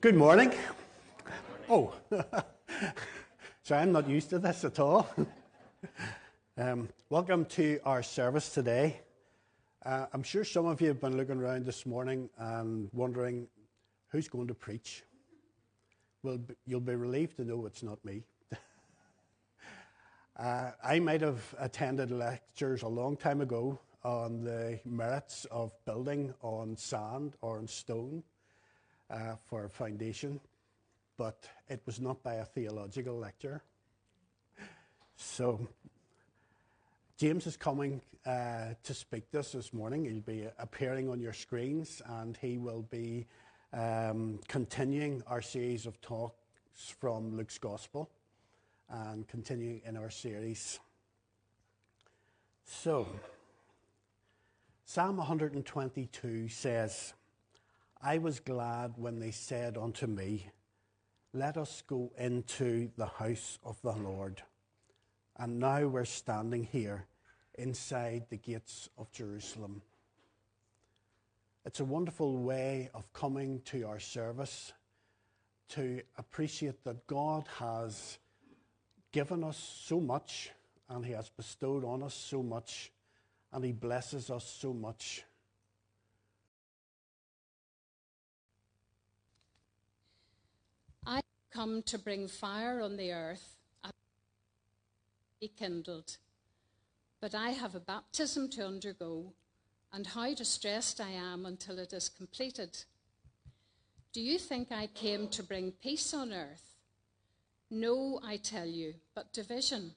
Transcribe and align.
Good 0.00 0.14
morning. 0.14 0.50
Oh, 1.68 1.92
so 3.62 3.76
I'm 3.76 3.92
not 3.92 4.08
used 4.08 4.30
to 4.30 4.38
this 4.38 4.64
at 4.64 4.80
all. 4.80 5.14
um, 6.56 6.88
welcome 7.10 7.44
to 7.56 7.78
our 7.84 8.02
service 8.02 8.48
today. 8.48 9.02
Uh, 9.84 10.06
I'm 10.14 10.22
sure 10.22 10.42
some 10.42 10.64
of 10.64 10.80
you 10.80 10.88
have 10.88 11.02
been 11.02 11.18
looking 11.18 11.36
around 11.36 11.66
this 11.66 11.84
morning 11.84 12.30
and 12.38 12.88
wondering 12.94 13.46
who's 14.08 14.26
going 14.26 14.48
to 14.48 14.54
preach. 14.54 15.02
Well, 16.22 16.38
you'll 16.64 16.80
be 16.80 16.94
relieved 16.94 17.36
to 17.36 17.44
know 17.44 17.66
it's 17.66 17.82
not 17.82 18.02
me. 18.02 18.22
uh, 20.38 20.70
I 20.82 20.98
might 21.00 21.20
have 21.20 21.42
attended 21.58 22.10
lectures 22.10 22.80
a 22.84 22.88
long 22.88 23.18
time 23.18 23.42
ago 23.42 23.78
on 24.02 24.44
the 24.44 24.80
merits 24.86 25.44
of 25.50 25.72
building 25.84 26.32
on 26.40 26.74
sand 26.74 27.34
or 27.42 27.58
on 27.58 27.66
stone 27.66 28.22
for 29.46 29.68
foundation, 29.68 30.40
but 31.16 31.48
it 31.68 31.82
was 31.86 32.00
not 32.00 32.22
by 32.22 32.34
a 32.34 32.44
theological 32.44 33.16
lecture. 33.16 33.62
So, 35.16 35.68
James 37.18 37.46
is 37.46 37.56
coming 37.56 38.00
uh, 38.24 38.74
to 38.82 38.94
speak 38.94 39.30
this 39.30 39.52
this 39.52 39.72
morning. 39.72 40.04
He'll 40.04 40.20
be 40.20 40.46
appearing 40.58 41.10
on 41.10 41.20
your 41.20 41.34
screens 41.34 42.00
and 42.06 42.36
he 42.36 42.56
will 42.56 42.82
be 42.90 43.26
um, 43.72 44.40
continuing 44.48 45.22
our 45.26 45.42
series 45.42 45.86
of 45.86 46.00
talks 46.00 46.34
from 46.98 47.36
Luke's 47.36 47.58
Gospel 47.58 48.08
and 48.88 49.28
continuing 49.28 49.82
in 49.84 49.96
our 49.96 50.10
series. 50.10 50.80
So, 52.64 53.06
Psalm 54.84 55.18
122 55.18 56.48
says, 56.48 57.12
I 58.02 58.16
was 58.16 58.40
glad 58.40 58.94
when 58.96 59.18
they 59.18 59.30
said 59.30 59.76
unto 59.76 60.06
me, 60.06 60.50
Let 61.34 61.58
us 61.58 61.82
go 61.86 62.10
into 62.18 62.90
the 62.96 63.06
house 63.06 63.58
of 63.62 63.80
the 63.82 63.92
Lord. 63.92 64.42
And 65.36 65.58
now 65.58 65.86
we're 65.86 66.06
standing 66.06 66.64
here 66.64 67.06
inside 67.58 68.24
the 68.30 68.38
gates 68.38 68.88
of 68.96 69.12
Jerusalem. 69.12 69.82
It's 71.66 71.80
a 71.80 71.84
wonderful 71.84 72.38
way 72.38 72.88
of 72.94 73.12
coming 73.12 73.60
to 73.66 73.86
our 73.86 74.00
service 74.00 74.72
to 75.70 76.00
appreciate 76.16 76.82
that 76.84 77.06
God 77.06 77.46
has 77.58 78.18
given 79.12 79.44
us 79.44 79.58
so 79.84 80.00
much 80.00 80.52
and 80.88 81.04
He 81.04 81.12
has 81.12 81.28
bestowed 81.28 81.84
on 81.84 82.02
us 82.02 82.14
so 82.14 82.42
much 82.42 82.90
and 83.52 83.62
He 83.62 83.72
blesses 83.72 84.30
us 84.30 84.44
so 84.58 84.72
much. 84.72 85.24
I 91.06 91.20
come 91.52 91.82
to 91.82 91.98
bring 91.98 92.28
fire 92.28 92.80
on 92.80 92.96
the 92.96 93.12
earth 93.12 93.56
and 93.84 93.92
be 95.40 95.48
kindled. 95.48 96.16
But 97.20 97.34
I 97.34 97.50
have 97.50 97.74
a 97.74 97.80
baptism 97.80 98.48
to 98.50 98.66
undergo, 98.66 99.32
and 99.92 100.06
how 100.06 100.32
distressed 100.34 101.00
I 101.00 101.10
am 101.10 101.44
until 101.46 101.78
it 101.78 101.92
is 101.92 102.08
completed. 102.08 102.84
Do 104.12 104.20
you 104.20 104.38
think 104.38 104.72
I 104.72 104.86
came 104.86 105.28
to 105.28 105.42
bring 105.42 105.72
peace 105.72 106.14
on 106.14 106.32
earth? 106.32 106.76
No, 107.70 108.20
I 108.24 108.36
tell 108.36 108.66
you, 108.66 108.94
but 109.14 109.32
division. 109.32 109.92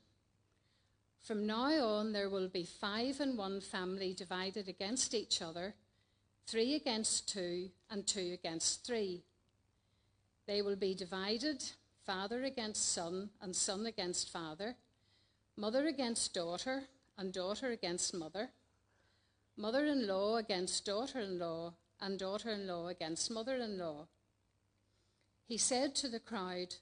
From 1.24 1.48
now 1.48 1.84
on, 1.86 2.12
there 2.12 2.30
will 2.30 2.50
be 2.50 2.66
five 2.66 3.22
in 3.22 3.38
one 3.38 3.62
family 3.62 4.14
divided 4.14 4.68
against 4.68 5.14
each 5.14 5.42
other, 5.42 5.74
three 6.46 6.76
against 6.76 7.30
two, 7.30 7.70
and 7.90 8.06
two 8.06 8.32
against 8.34 8.86
three. 8.86 9.24
They 10.46 10.62
will 10.62 10.76
be 10.76 10.94
divided 10.94 11.64
father 12.06 12.44
against 12.44 12.92
son, 12.92 13.30
and 13.42 13.56
son 13.56 13.86
against 13.86 14.30
father, 14.30 14.76
mother 15.56 15.88
against 15.88 16.34
daughter, 16.34 16.84
and 17.18 17.32
daughter 17.32 17.72
against 17.72 18.14
mother, 18.14 18.50
mother 19.56 19.86
in 19.86 20.08
law 20.08 20.38
against 20.38 20.86
daughter 20.86 21.20
in 21.20 21.40
law, 21.40 21.74
and 22.02 22.20
daughter 22.20 22.50
in 22.50 22.68
law 22.68 22.88
against 22.88 23.32
mother 23.32 23.56
in 23.56 23.78
law. 23.78 24.08
He 25.48 25.58
said 25.58 25.96
to 25.96 26.10
the 26.10 26.20
crowd, 26.20 26.76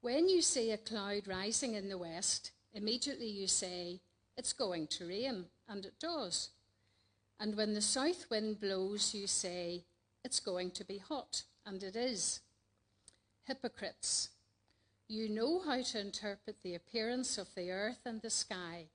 When 0.00 0.28
you 0.28 0.42
see 0.42 0.72
a 0.72 0.78
cloud 0.78 1.28
rising 1.28 1.74
in 1.74 1.88
the 1.88 1.98
west, 1.98 2.50
immediately 2.74 3.28
you 3.28 3.46
say, 3.46 4.00
It's 4.36 4.52
going 4.52 4.88
to 4.88 5.08
rain, 5.08 5.44
and 5.68 5.84
it 5.84 5.94
does. 6.00 6.50
And 7.38 7.56
when 7.56 7.74
the 7.74 7.82
south 7.82 8.28
wind 8.30 8.60
blows, 8.60 9.14
you 9.14 9.26
say, 9.26 9.84
It's 10.24 10.40
going 10.40 10.72
to 10.72 10.84
be 10.84 10.98
hot, 10.98 11.44
and 11.64 11.82
it 11.82 11.94
is. 11.94 12.40
Hypocrites, 13.44 14.30
you 15.08 15.28
know 15.28 15.60
how 15.60 15.82
to 15.82 16.00
interpret 16.00 16.56
the 16.62 16.74
appearance 16.74 17.36
of 17.36 17.48
the 17.54 17.70
earth 17.70 17.98
and 18.04 18.22
the 18.22 18.30
sky. 18.30 18.86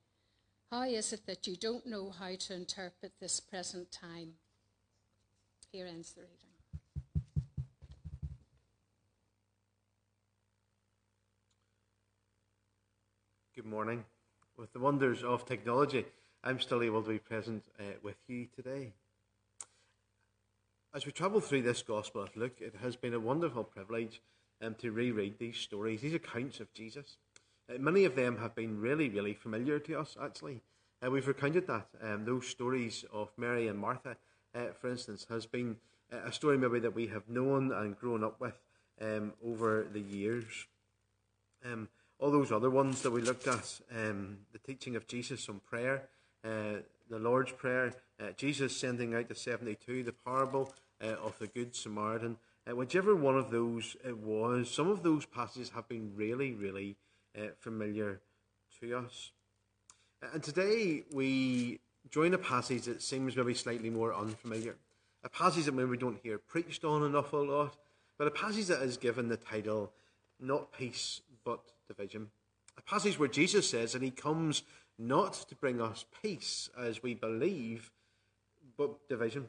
How 0.70 0.84
is 0.84 1.12
it 1.12 1.26
that 1.26 1.46
you 1.46 1.56
don't 1.56 1.86
know 1.86 2.10
how 2.10 2.34
to 2.38 2.54
interpret 2.54 3.12
this 3.20 3.38
present 3.38 3.92
time? 3.92 4.34
Here 5.70 5.86
ends 5.86 6.12
the 6.12 6.22
reading. 6.22 6.46
Good 13.54 13.66
morning. 13.66 14.04
With 14.56 14.72
the 14.72 14.80
wonders 14.80 15.22
of 15.22 15.44
technology, 15.44 16.06
I'm 16.42 16.60
still 16.60 16.82
able 16.82 17.02
to 17.02 17.10
be 17.10 17.18
present 17.18 17.64
uh, 17.78 17.82
with 18.02 18.16
you 18.26 18.46
today. 18.54 18.92
As 20.94 21.04
we 21.04 21.12
travel 21.12 21.40
through 21.40 21.62
this 21.62 21.82
Gospel 21.82 22.22
of 22.22 22.36
Luke, 22.36 22.56
it 22.60 22.74
has 22.82 22.96
been 22.96 23.12
a 23.12 23.20
wonderful 23.20 23.64
privilege 23.64 24.22
um, 24.62 24.74
to 24.76 24.92
reread 24.92 25.38
these 25.38 25.56
stories, 25.56 26.00
these 26.00 26.14
accounts 26.14 26.60
of 26.60 26.72
Jesus. 26.72 27.16
Uh, 27.68 27.78
many 27.78 28.04
of 28.04 28.14
them 28.14 28.38
have 28.38 28.54
been 28.54 28.80
really, 28.80 29.08
really 29.08 29.34
familiar 29.34 29.78
to 29.80 29.98
us, 29.98 30.16
actually. 30.22 30.60
Uh, 31.04 31.10
we've 31.10 31.28
recounted 31.28 31.66
that. 31.66 31.88
Um, 32.02 32.24
those 32.24 32.46
stories 32.46 33.04
of 33.12 33.30
Mary 33.36 33.68
and 33.68 33.78
Martha, 33.78 34.16
uh, 34.54 34.68
for 34.80 34.90
instance, 34.90 35.26
has 35.28 35.46
been 35.46 35.76
uh, 36.12 36.18
a 36.26 36.32
story 36.32 36.56
maybe 36.56 36.78
that 36.80 36.94
we 36.94 37.08
have 37.08 37.28
known 37.28 37.72
and 37.72 37.98
grown 37.98 38.24
up 38.24 38.40
with 38.40 38.58
um, 39.00 39.32
over 39.44 39.86
the 39.92 40.00
years. 40.00 40.66
Um, 41.64 41.88
all 42.18 42.30
those 42.30 42.52
other 42.52 42.70
ones 42.70 43.02
that 43.02 43.10
we 43.10 43.20
looked 43.20 43.46
at, 43.46 43.80
um, 43.94 44.38
the 44.52 44.58
teaching 44.58 44.96
of 44.96 45.06
Jesus 45.06 45.48
on 45.48 45.60
prayer, 45.68 46.08
uh, 46.44 46.80
the 47.10 47.18
Lord's 47.18 47.52
Prayer, 47.52 47.92
uh, 48.18 48.30
Jesus 48.36 48.74
sending 48.76 49.14
out 49.14 49.28
the 49.28 49.34
72, 49.34 50.02
the 50.02 50.12
parable 50.12 50.72
of 51.00 51.38
the 51.38 51.46
Good 51.46 51.76
Samaritan, 51.76 52.38
uh, 52.68 52.74
whichever 52.74 53.14
one 53.14 53.36
of 53.36 53.50
those 53.50 53.96
it 54.04 54.18
was, 54.18 54.70
some 54.70 54.88
of 54.88 55.02
those 55.02 55.24
passages 55.24 55.70
have 55.70 55.88
been 55.88 56.12
really, 56.14 56.52
really 56.52 56.96
uh, 57.36 57.48
familiar 57.58 58.20
to 58.80 58.96
us. 58.96 59.30
Uh, 60.22 60.28
and 60.34 60.42
today 60.42 61.04
we 61.12 61.78
join 62.10 62.34
a 62.34 62.38
passage 62.38 62.82
that 62.82 63.02
seems 63.02 63.36
maybe 63.36 63.54
slightly 63.54 63.90
more 63.90 64.14
unfamiliar. 64.14 64.76
A 65.24 65.28
passage 65.28 65.64
that 65.64 65.74
maybe 65.74 65.90
we 65.90 65.96
don't 65.96 66.20
hear 66.22 66.38
preached 66.38 66.84
on 66.84 67.02
an 67.02 67.14
awful 67.14 67.44
lot, 67.44 67.76
but 68.18 68.26
a 68.26 68.30
passage 68.30 68.66
that 68.66 68.82
is 68.82 68.96
given 68.96 69.28
the 69.28 69.36
title, 69.36 69.92
Not 70.40 70.72
Peace, 70.72 71.20
but 71.44 71.60
Division. 71.88 72.30
A 72.78 72.82
passage 72.82 73.18
where 73.18 73.28
Jesus 73.28 73.68
says 73.68 73.92
that 73.92 74.02
he 74.02 74.10
comes 74.10 74.62
not 74.98 75.34
to 75.48 75.54
bring 75.54 75.80
us 75.80 76.04
peace 76.22 76.70
as 76.78 77.02
we 77.02 77.14
believe, 77.14 77.90
but 78.76 79.08
division. 79.08 79.48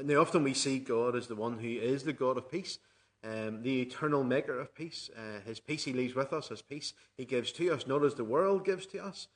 And 0.00 0.08
now 0.08 0.22
often 0.22 0.44
we 0.44 0.54
see 0.54 0.78
God 0.78 1.14
as 1.14 1.26
the 1.26 1.36
one 1.36 1.58
who 1.58 1.68
is 1.68 2.04
the 2.04 2.14
God 2.14 2.38
of 2.38 2.50
peace, 2.50 2.78
um, 3.22 3.60
the 3.60 3.82
eternal 3.82 4.24
maker 4.24 4.58
of 4.58 4.74
peace. 4.74 5.10
Uh, 5.14 5.40
his 5.44 5.60
peace 5.60 5.84
he 5.84 5.92
leaves 5.92 6.14
with 6.14 6.32
us, 6.32 6.48
his 6.48 6.62
peace 6.62 6.94
he 7.18 7.26
gives 7.26 7.52
to 7.52 7.70
us, 7.70 7.86
not 7.86 8.02
as 8.02 8.14
the 8.14 8.24
world 8.24 8.64
gives 8.64 8.86
to 8.86 8.98
us, 9.04 9.28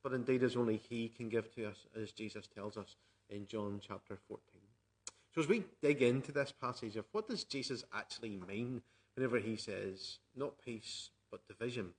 but 0.00 0.12
indeed 0.12 0.44
as 0.44 0.54
only 0.54 0.76
he 0.76 1.08
can 1.08 1.28
give 1.28 1.52
to 1.56 1.68
us, 1.68 1.88
as 2.00 2.12
Jesus 2.12 2.46
tells 2.46 2.76
us 2.76 2.94
in 3.28 3.48
John 3.48 3.80
chapter 3.84 4.16
14. 4.28 4.44
So 5.34 5.40
as 5.40 5.48
we 5.48 5.64
dig 5.80 6.02
into 6.02 6.30
this 6.30 6.52
passage 6.52 6.94
of 6.94 7.06
what 7.10 7.26
does 7.26 7.42
Jesus 7.42 7.82
actually 7.92 8.38
mean 8.46 8.82
whenever 9.16 9.40
he 9.40 9.56
says, 9.56 10.20
not 10.36 10.62
peace, 10.64 11.10
but 11.32 11.48
division, 11.48 11.94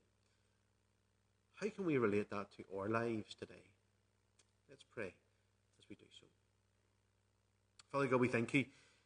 how 1.56 1.68
can 1.68 1.86
we 1.86 1.98
relate 1.98 2.30
that 2.30 2.54
to 2.54 2.64
our 2.74 2.88
lives 2.88 3.36
today? 3.36 3.66
Let's 4.70 4.86
pray. 4.96 5.14
Father 7.94 8.08
God, 8.08 8.22
we 8.22 8.28
thank 8.28 8.56
you 8.56 8.66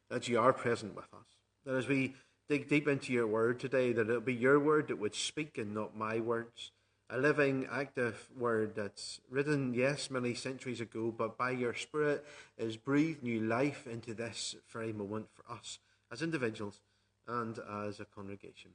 that 0.09 0.29
you 0.29 0.39
are 0.39 0.53
present 0.53 0.95
with 0.95 1.13
us. 1.13 1.25
That 1.65 1.75
as 1.75 1.89
we 1.89 2.15
dig 2.47 2.69
deep 2.69 2.87
into 2.87 3.11
your 3.11 3.27
word 3.27 3.59
today, 3.59 3.91
that 3.91 4.09
it'll 4.09 4.21
be 4.21 4.33
your 4.33 4.61
word 4.61 4.87
that 4.87 4.97
would 4.97 5.13
speak 5.13 5.57
and 5.57 5.73
not 5.73 5.97
my 5.97 6.21
words. 6.21 6.71
A 7.09 7.17
living, 7.17 7.67
active 7.69 8.29
word 8.37 8.75
that's 8.75 9.19
written, 9.29 9.73
yes, 9.73 10.09
many 10.09 10.33
centuries 10.33 10.79
ago, 10.79 11.13
but 11.15 11.37
by 11.37 11.51
your 11.51 11.73
Spirit 11.73 12.25
is 12.57 12.77
breathed 12.77 13.23
new 13.23 13.41
life 13.41 13.85
into 13.87 14.13
this 14.13 14.55
very 14.71 14.93
moment 14.93 15.27
for 15.33 15.43
us 15.53 15.79
as 16.09 16.21
individuals 16.21 16.79
and 17.27 17.59
as 17.69 17.99
a 17.99 18.05
congregation. 18.05 18.71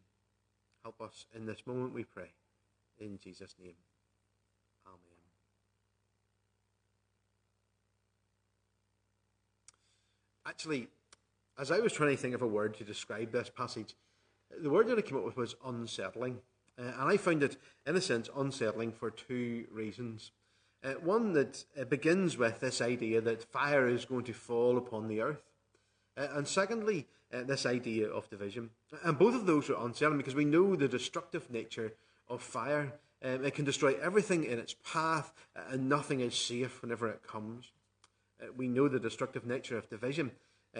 Help 0.82 1.00
us 1.00 1.25
in 1.35 1.47
this 1.47 1.67
moment, 1.67 1.94
we 1.94 2.05
pray. 2.05 2.32
In 3.00 3.19
Jesus' 3.19 3.55
name. 3.62 3.76
Actually, 10.47 10.89
as 11.59 11.71
I 11.71 11.79
was 11.79 11.93
trying 11.93 12.11
to 12.11 12.17
think 12.17 12.35
of 12.35 12.43
a 12.43 12.47
word 12.47 12.77
to 12.77 12.85
describe 12.85 13.33
this 13.33 13.50
passage, 13.50 13.94
the 14.61 14.71
word 14.71 14.89
that 14.89 14.99
I 14.99 15.03
came 15.03 15.19
up 15.19 15.25
with 15.25 15.37
was 15.37 15.55
unsettling. 15.65 16.39
Uh, 16.79 16.93
and 16.99 17.11
I 17.11 17.17
found 17.17 17.43
it, 17.43 17.56
in 17.87 17.97
a 17.97 18.00
sense, 18.00 18.29
unsettling 18.37 18.93
for 18.93 19.11
two 19.11 19.67
reasons. 19.71 20.33
Uh, 20.83 20.94
one 20.94 21.33
that 21.35 21.65
uh, 21.81 21.85
begins 21.85 22.37
with 22.37 22.61
this 22.61 22.81
idea 22.81 23.21
that 23.21 23.44
fire 23.44 23.87
is 23.87 24.05
going 24.05 24.25
to 24.25 24.33
fall 24.33 24.77
upon 24.77 25.06
the 25.06 25.21
earth. 25.21 25.43
Uh, 26.17 26.29
and 26.33 26.49
secondly, 26.49 27.06
uh, 27.33 27.43
this 27.44 27.67
idea 27.67 28.09
of 28.09 28.29
division. 28.29 28.71
And 29.05 29.19
both 29.19 29.35
of 29.35 29.47
those 29.47 29.71
are 29.71 29.85
unsettling 29.85 30.19
because 30.19 30.35
we 30.35 30.44
know 30.44 30.75
the 30.75 30.89
destructive 30.89 31.50
nature 31.50 31.93
of 32.29 32.43
fire. 32.43 32.94
Um, 33.23 33.44
it 33.44 33.55
can 33.55 33.65
destroy 33.65 33.94
everything 34.03 34.44
in 34.44 34.59
its 34.59 34.75
path, 34.85 35.33
uh, 35.55 35.61
and 35.71 35.89
nothing 35.89 36.21
is 36.21 36.35
safe 36.35 36.83
whenever 36.83 37.09
it 37.09 37.23
comes. 37.27 37.71
We 38.56 38.69
know 38.69 38.89
the 38.89 39.00
destructive 39.00 39.47
nature 39.47 39.79
of 39.79 39.89
division. 39.89 40.33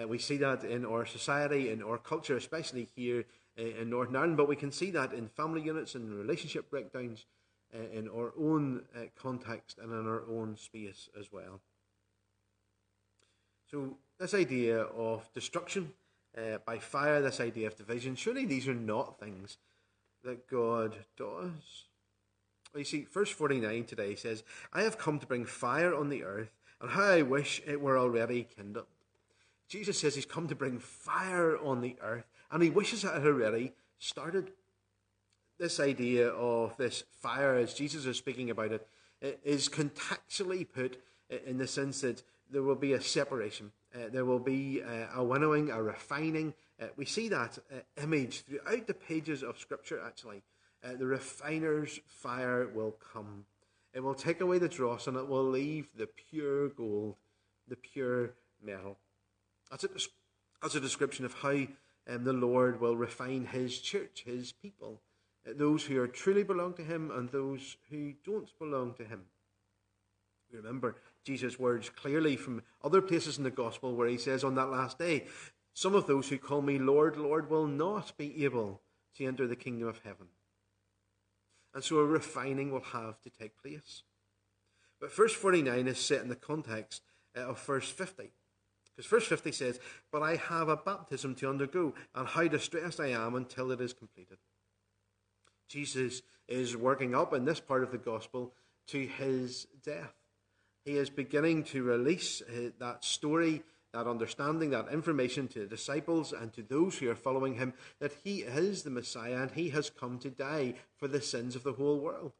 we 0.07 0.17
see 0.17 0.37
that 0.37 0.63
in 0.63 0.85
our 0.85 1.05
society, 1.05 1.69
in 1.69 1.81
our 1.83 1.97
culture, 1.97 2.35
especially 2.35 2.89
here 2.95 3.25
in 3.55 3.89
Northern 3.89 4.15
Ireland, 4.15 4.37
but 4.37 4.47
we 4.47 4.55
can 4.55 4.71
see 4.71 4.91
that 4.91 5.13
in 5.13 5.27
family 5.27 5.61
units 5.61 5.95
and 5.95 6.13
relationship 6.13 6.69
breakdowns 6.69 7.25
uh, 7.73 7.89
in 7.91 8.07
our 8.07 8.33
own 8.37 8.83
uh, 8.95 8.99
context 9.15 9.79
and 9.81 9.91
in 9.91 10.07
our 10.07 10.21
own 10.29 10.55
space 10.55 11.09
as 11.19 11.31
well. 11.31 11.59
So, 13.71 13.97
this 14.19 14.35
idea 14.35 14.81
of 14.81 15.27
destruction 15.33 15.91
uh, 16.37 16.59
by 16.67 16.77
fire, 16.77 17.19
this 17.19 17.39
idea 17.39 17.65
of 17.65 17.75
division, 17.75 18.15
surely 18.15 18.45
these 18.45 18.67
are 18.67 18.75
not 18.75 19.19
things 19.19 19.57
that 20.23 20.47
God 20.47 20.97
does. 21.17 21.85
Well, 22.71 22.79
you 22.79 22.85
see, 22.85 23.07
verse 23.11 23.31
49 23.31 23.85
today 23.85 24.13
says, 24.13 24.43
I 24.71 24.83
have 24.83 24.99
come 24.99 25.17
to 25.17 25.25
bring 25.25 25.45
fire 25.45 25.95
on 25.95 26.09
the 26.09 26.23
earth, 26.23 26.51
and 26.83 26.91
how 26.91 27.03
I 27.03 27.21
wish 27.21 27.61
it 27.65 27.79
were 27.81 27.97
already 27.97 28.45
kindled. 28.55 28.85
Jesus 29.69 29.99
says 29.99 30.15
he's 30.15 30.25
come 30.25 30.47
to 30.49 30.55
bring 30.55 30.77
fire 30.77 31.57
on 31.57 31.81
the 31.81 31.95
earth, 32.01 32.25
and 32.51 32.61
he 32.61 32.69
wishes 32.69 33.03
it 33.03 33.13
had 33.13 33.25
already 33.25 33.71
started 33.97 34.51
this 35.57 35.79
idea 35.79 36.27
of 36.27 36.75
this 36.77 37.05
fire, 37.21 37.55
as 37.55 37.73
Jesus 37.73 38.05
is 38.05 38.17
speaking 38.17 38.49
about 38.49 38.73
it, 38.73 38.87
is 39.45 39.69
contextually 39.69 40.67
put 40.69 41.01
in 41.47 41.57
the 41.57 41.67
sense 41.67 42.01
that 42.01 42.21
there 42.51 42.63
will 42.63 42.75
be 42.75 42.93
a 42.93 43.01
separation. 43.01 43.71
Uh, 43.95 44.09
there 44.11 44.25
will 44.25 44.39
be 44.39 44.83
uh, 44.83 45.05
a 45.15 45.23
winnowing, 45.23 45.69
a 45.69 45.81
refining. 45.81 46.53
Uh, 46.81 46.87
we 46.97 47.05
see 47.05 47.29
that 47.29 47.57
uh, 47.71 47.77
image 48.03 48.41
throughout 48.41 48.87
the 48.87 48.93
pages 48.93 49.41
of 49.41 49.57
Scripture, 49.57 50.01
actually. 50.05 50.43
Uh, 50.83 50.95
the 50.97 51.05
refiner's 51.05 51.99
fire 52.05 52.67
will 52.67 52.95
come. 53.13 53.45
It 53.93 54.03
will 54.03 54.15
take 54.15 54.41
away 54.41 54.57
the 54.57 54.69
dross 54.69 55.07
and 55.07 55.17
it 55.17 55.27
will 55.27 55.47
leave 55.47 55.87
the 55.95 56.07
pure 56.07 56.69
gold, 56.69 57.15
the 57.67 57.75
pure 57.75 58.31
metal. 58.63 58.97
That's 59.69 59.83
a, 59.83 59.89
that's 60.61 60.75
a 60.75 60.79
description 60.79 61.25
of 61.25 61.33
how 61.35 61.67
um, 62.07 62.23
the 62.23 62.33
Lord 62.33 62.81
will 62.81 62.97
refine 62.97 63.45
his 63.45 63.79
church, 63.79 64.23
his 64.25 64.51
people 64.51 65.01
those 65.45 65.83
who 65.83 65.99
are 65.99 66.07
truly 66.07 66.43
belong 66.43 66.73
to 66.73 66.83
him 66.83 67.11
and 67.11 67.29
those 67.29 67.77
who 67.89 68.13
don't 68.25 68.49
belong 68.59 68.93
to 68.95 69.03
him. 69.03 69.23
We 70.51 70.57
remember 70.57 70.97
Jesus' 71.23 71.59
words 71.59 71.89
clearly 71.89 72.35
from 72.37 72.63
other 72.83 73.01
places 73.01 73.37
in 73.37 73.43
the 73.43 73.51
gospel 73.51 73.95
where 73.95 74.07
he 74.07 74.17
says 74.17 74.43
on 74.43 74.55
that 74.55 74.69
last 74.69 74.97
day, 74.97 75.25
Some 75.73 75.95
of 75.95 76.07
those 76.07 76.29
who 76.29 76.37
call 76.37 76.61
me 76.61 76.77
Lord, 76.77 77.17
Lord 77.17 77.49
will 77.49 77.67
not 77.67 78.15
be 78.17 78.45
able 78.45 78.81
to 79.17 79.25
enter 79.25 79.47
the 79.47 79.55
kingdom 79.55 79.87
of 79.87 79.99
heaven. 80.03 80.27
And 81.73 81.83
so 81.83 81.97
a 81.97 82.05
refining 82.05 82.71
will 82.71 82.81
have 82.81 83.19
to 83.21 83.29
take 83.29 83.61
place. 83.61 84.03
But 84.99 85.13
verse 85.13 85.33
49 85.33 85.87
is 85.87 85.97
set 85.97 86.21
in 86.21 86.29
the 86.29 86.35
context 86.35 87.01
uh, 87.35 87.41
of 87.41 87.65
verse 87.65 87.89
50. 87.89 88.31
Because 88.95 89.09
verse 89.09 89.25
50 89.25 89.51
says, 89.51 89.79
But 90.11 90.21
I 90.21 90.35
have 90.35 90.69
a 90.69 90.77
baptism 90.77 91.35
to 91.35 91.49
undergo, 91.49 91.93
and 92.13 92.27
how 92.27 92.47
distressed 92.47 92.99
I 92.99 93.07
am 93.07 93.35
until 93.35 93.71
it 93.71 93.81
is 93.81 93.93
completed. 93.93 94.37
Jesus 95.67 96.21
is 96.47 96.77
working 96.77 97.15
up 97.15 97.33
in 97.33 97.45
this 97.45 97.59
part 97.59 97.83
of 97.83 97.91
the 97.91 97.97
gospel 97.97 98.53
to 98.87 99.05
his 99.05 99.67
death. 99.83 100.13
He 100.85 100.97
is 100.97 101.09
beginning 101.09 101.63
to 101.65 101.81
release 101.81 102.41
uh, 102.41 102.69
that 102.79 103.03
story, 103.03 103.63
that 103.93 104.07
understanding, 104.07 104.71
that 104.71 104.91
information 104.91 105.47
to 105.47 105.59
the 105.59 105.67
disciples 105.67 106.33
and 106.33 106.51
to 106.53 106.63
those 106.63 106.97
who 106.97 107.09
are 107.09 107.15
following 107.15 107.55
him 107.55 107.73
that 107.99 108.13
he 108.23 108.39
is 108.39 108.83
the 108.83 108.89
Messiah 108.89 109.41
and 109.43 109.51
he 109.51 109.69
has 109.69 109.89
come 109.89 110.17
to 110.19 110.29
die 110.29 110.73
for 110.97 111.07
the 111.07 111.21
sins 111.21 111.55
of 111.55 111.63
the 111.63 111.73
whole 111.73 111.99
world. 111.99 112.33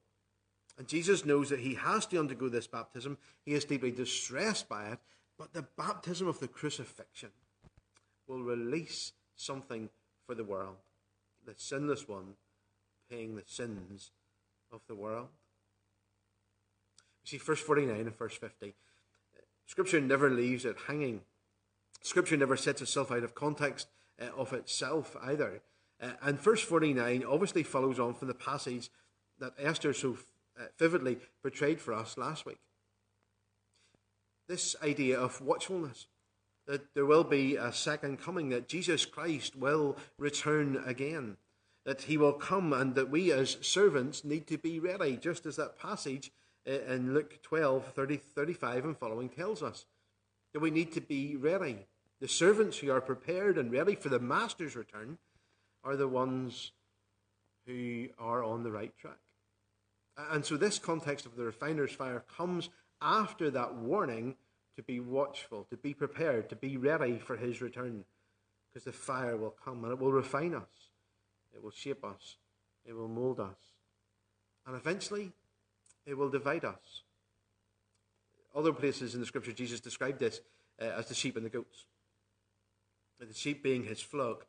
And 0.77 0.87
Jesus 0.87 1.25
knows 1.25 1.49
that 1.49 1.59
he 1.59 1.75
has 1.75 2.07
to 2.07 2.19
undergo 2.19 2.49
this 2.49 2.65
baptism. 2.65 3.19
He 3.45 3.53
is 3.53 3.65
deeply 3.65 3.91
distressed 3.91 4.67
by 4.67 4.85
it, 4.85 4.99
but 5.37 5.53
the 5.53 5.67
baptism 5.77 6.27
of 6.27 6.39
the 6.39 6.47
crucifixion 6.47 7.29
will 8.27 8.41
release 8.41 9.13
something 9.35 9.89
for 10.25 10.33
the 10.33 10.43
world. 10.43 10.77
The 11.45 11.53
sinless 11.55 12.07
one 12.07 12.33
paying 13.11 13.35
the 13.35 13.43
sins 13.45 14.11
of 14.71 14.81
the 14.87 14.95
world. 14.95 15.27
You 17.23 17.29
see, 17.29 17.37
verse 17.37 17.61
49 17.61 17.95
and 17.95 18.17
verse 18.17 18.35
50. 18.35 18.73
Scripture 19.67 20.01
never 20.01 20.29
leaves 20.31 20.65
it 20.65 20.77
hanging. 20.87 21.21
Scripture 22.03 22.37
never 22.37 22.55
sets 22.55 22.81
itself 22.81 23.11
out 23.11 23.23
of 23.23 23.33
context 23.33 23.87
uh, 24.21 24.25
of 24.37 24.53
itself 24.53 25.15
either. 25.23 25.61
Uh, 26.01 26.11
and 26.21 26.39
verse 26.39 26.61
49 26.61 27.23
obviously 27.27 27.63
follows 27.63 27.99
on 27.99 28.13
from 28.13 28.27
the 28.27 28.33
passage 28.33 28.89
that 29.39 29.53
Esther 29.57 29.93
so 29.93 30.17
uh, 30.59 30.65
vividly 30.77 31.17
portrayed 31.41 31.81
for 31.81 31.93
us 31.93 32.17
last 32.17 32.45
week. 32.45 32.59
This 34.47 34.75
idea 34.83 35.19
of 35.19 35.41
watchfulness, 35.41 36.07
that 36.67 36.93
there 36.93 37.05
will 37.05 37.23
be 37.23 37.55
a 37.55 37.71
second 37.71 38.21
coming, 38.21 38.49
that 38.49 38.67
Jesus 38.67 39.05
Christ 39.05 39.55
will 39.55 39.97
return 40.17 40.83
again 40.85 41.37
that 41.85 42.03
he 42.03 42.17
will 42.17 42.33
come 42.33 42.71
and 42.73 42.95
that 42.95 43.09
we 43.09 43.31
as 43.31 43.57
servants 43.61 44.23
need 44.23 44.47
to 44.47 44.57
be 44.57 44.79
ready, 44.79 45.17
just 45.17 45.45
as 45.45 45.57
that 45.57 45.77
passage 45.77 46.31
in 46.65 47.13
Luke 47.13 47.41
12, 47.43 47.85
30, 47.93 48.17
35 48.17 48.85
and 48.85 48.97
following 48.97 49.29
tells 49.29 49.61
us. 49.61 49.85
That 50.53 50.61
we 50.61 50.71
need 50.71 50.93
to 50.93 51.01
be 51.01 51.35
ready. 51.35 51.87
The 52.23 52.29
servants 52.29 52.77
who 52.77 52.89
are 52.89 53.01
prepared 53.01 53.57
and 53.57 53.69
ready 53.69 53.95
for 53.95 54.07
the 54.07 54.17
master's 54.17 54.77
return 54.77 55.17
are 55.83 55.97
the 55.97 56.07
ones 56.07 56.71
who 57.67 58.07
are 58.17 58.41
on 58.41 58.63
the 58.63 58.71
right 58.71 58.97
track. 58.97 59.19
And 60.31 60.45
so, 60.45 60.55
this 60.55 60.79
context 60.79 61.25
of 61.25 61.35
the 61.35 61.43
refiner's 61.43 61.91
fire 61.91 62.23
comes 62.37 62.69
after 63.01 63.51
that 63.51 63.75
warning 63.75 64.37
to 64.77 64.83
be 64.83 65.01
watchful, 65.01 65.67
to 65.69 65.75
be 65.75 65.93
prepared, 65.93 66.47
to 66.47 66.55
be 66.55 66.77
ready 66.77 67.17
for 67.17 67.35
his 67.35 67.61
return, 67.61 68.05
because 68.71 68.85
the 68.85 68.93
fire 68.93 69.35
will 69.35 69.55
come 69.61 69.83
and 69.83 69.91
it 69.91 69.99
will 69.99 70.13
refine 70.13 70.55
us. 70.55 70.91
It 71.53 71.61
will 71.61 71.71
shape 71.71 72.05
us. 72.05 72.37
It 72.85 72.93
will 72.93 73.09
mold 73.09 73.41
us. 73.41 73.57
And 74.65 74.77
eventually, 74.77 75.33
it 76.05 76.17
will 76.17 76.29
divide 76.29 76.63
us. 76.63 77.03
Other 78.55 78.71
places 78.71 79.13
in 79.13 79.19
the 79.19 79.27
scripture, 79.27 79.51
Jesus 79.51 79.81
described 79.81 80.19
this 80.19 80.39
uh, 80.81 80.85
as 80.85 81.07
the 81.07 81.15
sheep 81.15 81.35
and 81.35 81.45
the 81.45 81.49
goats. 81.49 81.83
The 83.27 83.33
sheep 83.33 83.63
being 83.63 83.85
his 83.85 84.01
flock, 84.01 84.45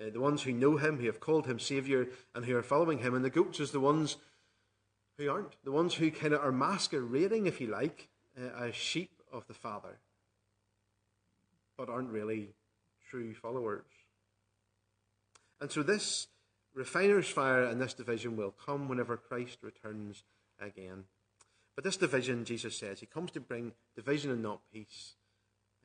uh, 0.00 0.10
the 0.10 0.20
ones 0.20 0.42
who 0.42 0.52
know 0.52 0.76
him, 0.76 0.98
who 0.98 1.06
have 1.06 1.20
called 1.20 1.46
him 1.46 1.58
Savior, 1.58 2.08
and 2.34 2.44
who 2.44 2.56
are 2.56 2.62
following 2.62 2.98
him. 2.98 3.14
And 3.14 3.24
the 3.24 3.30
goats 3.30 3.60
is 3.60 3.72
the 3.72 3.80
ones 3.80 4.16
who 5.18 5.30
aren't. 5.30 5.62
The 5.64 5.72
ones 5.72 5.94
who 5.94 6.10
kind 6.10 6.34
of 6.34 6.42
are 6.42 6.52
masquerading, 6.52 7.46
if 7.46 7.60
you 7.60 7.66
like, 7.68 8.08
uh, 8.38 8.64
as 8.64 8.74
sheep 8.74 9.22
of 9.32 9.46
the 9.46 9.54
Father, 9.54 9.98
but 11.76 11.88
aren't 11.88 12.10
really 12.10 12.50
true 13.10 13.34
followers. 13.34 13.84
And 15.60 15.70
so 15.70 15.82
this 15.82 16.28
Refiner's 16.74 17.28
fire 17.28 17.64
and 17.64 17.80
this 17.80 17.94
division 17.94 18.36
will 18.36 18.50
come 18.64 18.88
whenever 18.88 19.16
Christ 19.16 19.58
returns 19.62 20.24
again. 20.60 21.04
But 21.74 21.84
this 21.84 21.96
division, 21.96 22.44
Jesus 22.44 22.76
says, 22.76 23.00
he 23.00 23.06
comes 23.06 23.30
to 23.32 23.40
bring 23.40 23.72
division 23.94 24.30
and 24.30 24.42
not 24.42 24.60
peace. 24.72 25.14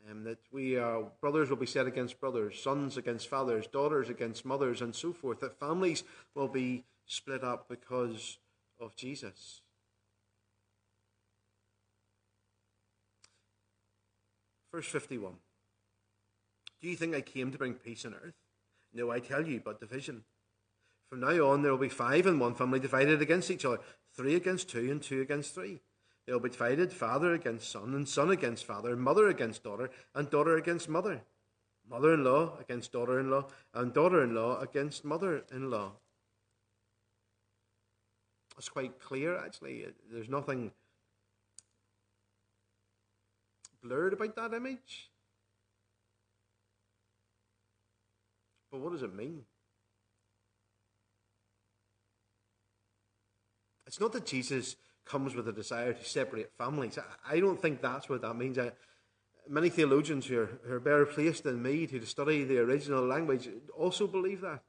Um, 0.10 0.24
that 0.24 0.40
we 0.52 0.78
are, 0.78 1.04
brothers 1.22 1.50
will 1.50 1.58
be 1.58 1.66
set 1.66 1.86
against 1.86 2.20
brothers, 2.20 2.60
sons 2.60 2.98
against 2.98 3.28
fathers, 3.28 3.68
daughters 3.68 4.10
against 4.10 4.46
mothers, 4.46 4.82
and 4.82 4.96
so 4.96 5.14
forth. 5.14 5.40
That 5.42 5.60
families 5.60 6.04
will 6.34 6.48
be 6.48 6.86
split 7.06 7.44
up 7.44 7.70
because 7.70 8.38
of 8.80 8.96
Jesus. 8.96 9.62
Verse 14.74 14.88
51. 14.88 15.34
Do 16.82 16.88
you 16.88 16.96
think 16.96 17.14
I 17.14 17.22
came 17.22 17.52
to 17.52 17.58
bring 17.58 17.76
peace 17.76 18.06
on 18.06 18.16
earth? 18.16 18.34
No, 18.94 19.12
I 19.12 19.20
tell 19.20 19.48
you, 19.48 19.62
but 19.64 19.80
division. 19.80 20.24
From 21.10 21.20
now 21.20 21.50
on, 21.50 21.62
there 21.62 21.72
will 21.72 21.78
be 21.78 21.90
five 21.90 22.26
in 22.26 22.40
one 22.40 22.56
family 22.56 22.80
divided 22.80 23.22
against 23.22 23.52
each 23.52 23.66
other 23.66 23.80
three 24.16 24.36
against 24.36 24.70
two, 24.70 24.92
and 24.92 25.02
two 25.02 25.22
against 25.22 25.54
three. 25.54 25.82
They 26.26 26.34
will 26.34 26.40
be 26.40 26.50
divided 26.50 26.94
father 26.94 27.34
against 27.34 27.72
son, 27.72 27.96
and 27.96 28.08
son 28.08 28.30
against 28.30 28.66
father, 28.66 28.96
mother 28.96 29.28
against 29.28 29.64
daughter, 29.64 29.90
and 30.14 30.30
daughter 30.30 30.56
against 30.56 30.88
mother, 30.88 31.24
mother 31.90 32.14
in 32.14 32.24
law 32.24 32.58
against 32.60 32.92
daughter 32.92 33.20
in 33.20 33.32
law, 33.32 33.48
and 33.74 33.94
daughter 33.94 34.24
in 34.24 34.36
law 34.36 34.60
against 34.60 35.04
mother 35.04 35.44
in 35.52 35.72
law. 35.72 35.94
It's 38.58 38.70
quite 38.70 39.00
clear, 39.00 39.38
actually. 39.38 39.88
There's 40.12 40.30
nothing 40.30 40.72
blurred 43.84 44.14
about 44.14 44.36
that 44.36 44.54
image. 44.54 45.10
But 48.72 48.80
what 48.80 48.94
does 48.94 49.02
it 49.04 49.14
mean? 49.14 49.42
It's 53.88 54.00
not 54.00 54.14
that 54.14 54.26
Jesus 54.26 54.78
comes 55.12 55.36
with 55.36 55.48
a 55.48 55.52
desire 55.52 55.92
to 55.92 56.06
separate 56.06 56.52
families. 56.58 56.98
I 57.30 57.40
don't 57.42 57.62
think 57.62 57.82
that's 57.82 58.08
what 58.08 58.22
that 58.22 58.36
means. 58.36 58.58
I, 58.58 58.72
many 59.50 59.70
theologians 59.70 60.26
who 60.26 60.40
are, 60.40 60.60
who 60.66 60.74
are 60.74 60.80
better 60.80 61.06
placed 61.06 61.44
than 61.44 61.62
me 61.62 61.86
to 61.88 62.06
study 62.06 62.46
the 62.46 62.60
original 62.60 63.06
language 63.06 63.50
also 63.78 64.08
believe 64.08 64.40
that. 64.42 64.64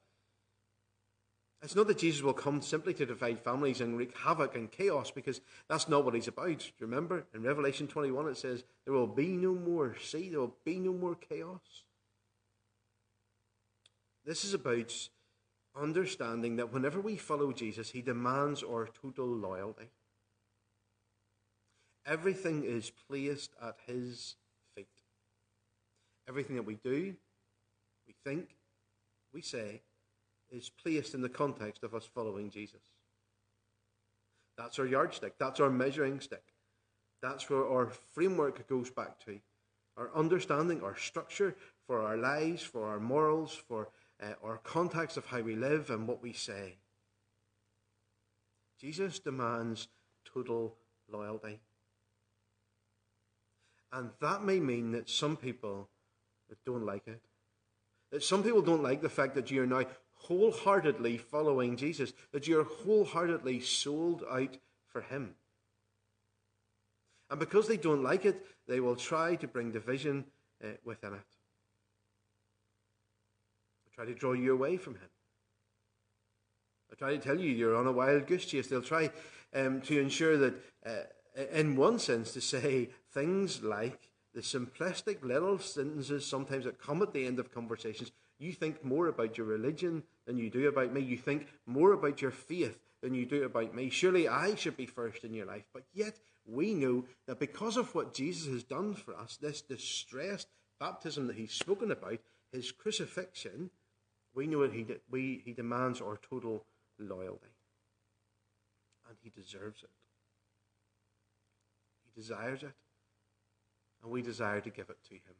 It's 1.63 1.77
not 1.77 1.87
that 1.87 1.99
Jesus 1.99 2.23
will 2.23 2.33
come 2.33 2.61
simply 2.61 2.93
to 2.95 3.07
divide 3.07 3.39
families 3.39 3.81
and 3.81 3.97
wreak 3.97 4.19
havoc 4.19 4.57
and 4.57 4.69
chaos, 4.69 5.13
because 5.13 5.41
that's 5.69 5.89
not 5.89 6.05
what 6.05 6.15
he's 6.15 6.27
about. 6.27 6.69
Remember, 6.81 7.25
in 7.33 7.45
Revelation 7.45 7.87
21, 7.87 8.27
it 8.27 8.37
says, 8.37 8.65
There 8.85 8.93
will 8.93 9.07
be 9.07 9.29
no 9.29 9.55
more 9.55 9.97
sea, 10.03 10.29
there 10.29 10.41
will 10.41 10.57
be 10.65 10.81
no 10.81 10.93
more 10.93 11.15
chaos. 11.15 11.85
This 14.25 14.45
is 14.45 14.55
about 14.55 14.93
understanding 15.81 16.57
that 16.57 16.73
whenever 16.73 17.01
we 17.01 17.17
follow 17.17 17.53
Jesus, 17.53 17.91
he 17.91 18.03
demands 18.03 18.65
our 18.65 18.89
total 18.89 19.27
loyalty. 19.27 19.91
Everything 22.07 22.65
is 22.65 22.91
placed 23.09 23.53
at 23.63 23.77
his 23.87 24.37
feet. 24.75 24.89
Everything 26.29 26.57
that 26.57 26.67
we 26.67 26.75
do, 26.75 27.15
we 28.07 28.15
think, 28.25 28.57
we 29.33 29.41
say, 29.41 29.83
is 30.51 30.69
placed 30.69 31.15
in 31.15 31.23
the 31.23 31.29
context 31.29 31.83
of 31.83 31.95
us 31.95 32.09
following 32.13 32.51
Jesus. 32.51 32.81
That's 34.59 34.79
our 34.79 34.87
yardstick. 34.87 35.39
That's 35.39 35.61
our 35.61 35.71
measuring 35.71 36.21
stick. 36.21 36.43
That's 37.23 37.49
where 37.49 37.67
our 37.67 37.89
framework 38.13 38.67
goes 38.69 38.91
back 38.91 39.19
to. 39.27 39.39
Our 39.97 40.11
understanding, 40.15 40.83
our 40.83 40.97
structure 40.97 41.55
for 41.87 42.03
our 42.03 42.17
lives, 42.17 42.63
for 42.63 42.87
our 42.87 42.99
morals, 42.99 43.55
for 43.69 43.89
uh, 44.23 44.33
our 44.43 44.59
context 44.59 45.17
of 45.17 45.27
how 45.27 45.41
we 45.41 45.55
live 45.55 45.91
and 45.91 46.07
what 46.07 46.23
we 46.23 46.33
say. 46.33 46.77
Jesus 48.81 49.19
demands 49.19 49.89
total 50.25 50.75
loyalty. 51.11 51.61
And 53.93 54.11
that 54.21 54.43
may 54.43 54.59
mean 54.59 54.93
that 54.93 55.11
some 55.11 55.37
people 55.37 55.89
don't 56.65 56.87
like 56.87 57.07
it. 57.07 57.21
That 58.11 58.23
some 58.23 58.43
people 58.43 58.63
don't 58.63 58.83
like 58.83 59.03
the 59.03 59.09
fact 59.09 59.35
that 59.35 59.51
you 59.51 59.63
are 59.63 59.67
now 59.67 59.85
wholeheartedly 60.15 61.19
following 61.19 61.77
Jesus, 61.77 62.13
that 62.33 62.47
you're 62.47 62.65
wholeheartedly 62.65 63.61
sold 63.61 64.23
out 64.31 64.57
for 64.87 65.03
Him. 65.03 65.35
And 67.31 67.41
because 67.41 67.67
they 67.67 67.77
don't 67.77 68.03
like 68.03 68.25
it, 68.25 68.45
they 68.69 68.81
will 68.81 68.97
try 68.97 69.37
to 69.37 69.49
bring 69.49 69.73
division 69.73 70.27
uh, 70.63 70.69
within 70.85 71.15
it. 71.15 71.21
They'll 73.85 74.05
try 74.05 74.05
to 74.05 74.19
draw 74.19 74.35
you 74.35 74.53
away 74.53 74.77
from 74.77 74.95
Him. 74.95 75.09
They'll 76.89 76.99
try 76.99 77.17
to 77.17 77.23
tell 77.23 77.41
you 77.41 77.51
you're 77.51 77.77
on 77.77 77.87
a 77.87 77.93
wild 77.93 78.27
goose 78.27 78.45
chase. 78.45 78.67
They'll 78.69 78.83
try 78.83 79.11
um, 79.55 79.81
to 79.83 79.99
ensure 79.99 80.37
that, 80.37 80.55
uh, 80.85 80.91
in 81.53 81.77
one 81.77 81.99
sense, 81.99 82.33
to 82.33 82.41
say 82.41 82.91
things 83.11 83.63
like 83.63 84.11
the 84.35 84.41
simplistic 84.41 85.23
little 85.23 85.59
sentences 85.59 86.27
sometimes 86.27 86.65
that 86.65 86.81
come 86.81 87.03
at 87.03 87.13
the 87.13 87.27
end 87.27 87.39
of 87.39 87.53
conversations 87.53 88.13
you 88.43 88.53
think 88.53 88.85
more 88.85 89.07
about 89.07 89.39
your 89.39 89.47
religion 89.47 90.03
than 90.27 90.37
you 90.37 90.51
do 90.51 90.67
about 90.67 90.93
me. 90.93 91.01
You 91.01 91.17
think 91.17 91.47
more 91.65 91.93
about 91.93 92.21
your 92.21 92.33
faith 92.33 92.77
than 93.01 93.15
you 93.15 93.25
do 93.25 93.45
about 93.45 93.73
me. 93.73 93.89
Surely 93.89 94.27
I 94.27 94.57
should 94.57 94.77
be 94.77 94.87
first 94.87 95.23
in 95.23 95.33
your 95.33 95.47
life. 95.47 95.63
But 95.73 95.85
yet 95.95 96.19
we 96.45 96.75
know 96.75 97.05
that 97.27 97.39
because 97.39 97.77
of 97.77 97.95
what 97.95 98.15
Jesus 98.15 98.53
has 98.53 98.65
done 98.65 98.95
for 98.95 99.15
us, 99.15 99.37
this 99.41 99.63
distressed 99.63 100.49
baptism 100.81 101.29
that 101.29 101.37
he's 101.37 101.53
spoken 101.53 101.93
about, 101.93 102.19
his 102.53 102.73
crucifixion, 102.73 103.71
we 104.35 104.49
know 104.49 104.63
that 104.63 104.73
he, 104.73 104.83
de- 104.83 105.01
we, 105.09 105.43
he 105.45 105.53
demands 105.53 106.01
our 106.01 106.19
total 106.29 106.65
loyalty. 106.99 107.47
And 109.09 109.17
he 109.23 109.31
deserves 109.31 109.85
it. 109.85 109.91
Desires 112.15 112.63
it. 112.63 112.73
And 114.03 114.11
we 114.11 114.23
desire 114.23 114.61
to 114.61 114.71
give 114.71 114.91
it 114.91 114.99
to 115.09 115.15
him. 115.15 115.37